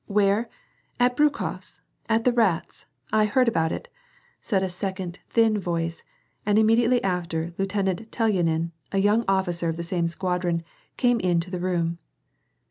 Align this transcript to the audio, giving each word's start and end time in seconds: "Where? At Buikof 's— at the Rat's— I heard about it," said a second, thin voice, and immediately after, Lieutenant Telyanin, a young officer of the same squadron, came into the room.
"Where? 0.17 0.49
At 0.99 1.15
Buikof 1.15 1.61
's— 1.63 1.81
at 2.09 2.23
the 2.23 2.33
Rat's— 2.33 2.87
I 3.13 3.25
heard 3.25 3.47
about 3.47 3.71
it," 3.71 3.87
said 4.41 4.63
a 4.63 4.67
second, 4.69 5.19
thin 5.29 5.59
voice, 5.59 6.03
and 6.43 6.57
immediately 6.57 7.03
after, 7.03 7.53
Lieutenant 7.59 8.09
Telyanin, 8.11 8.71
a 8.91 8.97
young 8.97 9.23
officer 9.27 9.69
of 9.69 9.77
the 9.77 9.83
same 9.83 10.07
squadron, 10.07 10.63
came 10.97 11.19
into 11.19 11.51
the 11.51 11.59
room. 11.59 11.99